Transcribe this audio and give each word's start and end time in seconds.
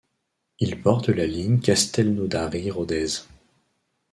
Il 0.59 0.81
porte 0.81 1.09
la 1.09 1.27
ligne 1.27 1.59
Castelnaudary- 1.59 2.71
Rodez. 2.71 3.21